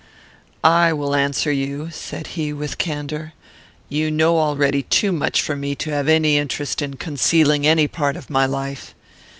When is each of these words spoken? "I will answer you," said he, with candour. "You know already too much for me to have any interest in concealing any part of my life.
"I 0.63 0.93
will 0.93 1.13
answer 1.13 1.51
you," 1.51 1.89
said 1.91 2.25
he, 2.33 2.51
with 2.53 2.79
candour. 2.79 3.33
"You 3.87 4.09
know 4.09 4.39
already 4.39 4.81
too 4.81 5.11
much 5.11 5.43
for 5.43 5.55
me 5.55 5.75
to 5.75 5.91
have 5.91 6.07
any 6.07 6.39
interest 6.39 6.81
in 6.81 6.95
concealing 6.95 7.67
any 7.67 7.87
part 7.87 8.15
of 8.17 8.27
my 8.27 8.47
life. 8.47 8.95